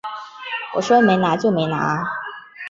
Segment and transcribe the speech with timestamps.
[0.73, 2.03] 我说没拿就没拿啊